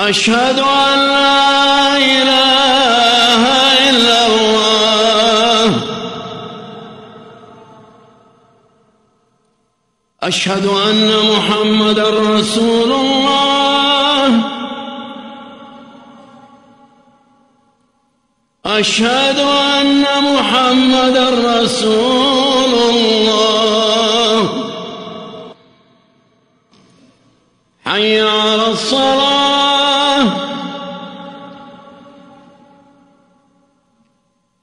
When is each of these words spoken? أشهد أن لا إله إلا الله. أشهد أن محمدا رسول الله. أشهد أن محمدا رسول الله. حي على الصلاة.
أشهد 0.00 0.58
أن 0.58 0.98
لا 1.08 1.96
إله 1.96 3.42
إلا 3.90 4.26
الله. 4.26 5.80
أشهد 10.22 10.66
أن 10.66 11.10
محمدا 11.32 12.08
رسول 12.10 12.92
الله. 12.92 14.40
أشهد 18.66 19.38
أن 19.38 20.04
محمدا 20.34 21.28
رسول 21.28 22.74
الله. 22.90 24.48
حي 27.84 28.20
على 28.20 28.66
الصلاة. 28.68 29.59